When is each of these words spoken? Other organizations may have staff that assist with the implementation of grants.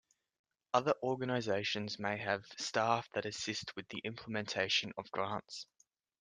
Other 0.73 0.95
organizations 1.03 1.99
may 1.99 2.17
have 2.17 2.47
staff 2.57 3.07
that 3.13 3.27
assist 3.27 3.75
with 3.75 3.87
the 3.89 3.99
implementation 3.99 4.93
of 4.97 5.11
grants. 5.11 5.67